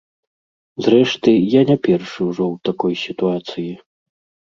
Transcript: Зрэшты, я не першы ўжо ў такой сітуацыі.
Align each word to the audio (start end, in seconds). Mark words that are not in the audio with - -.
Зрэшты, 0.85 1.31
я 1.57 1.61
не 1.73 1.77
першы 1.89 2.19
ўжо 2.33 2.45
ў 2.53 2.55
такой 2.73 2.93
сітуацыі. 3.07 3.73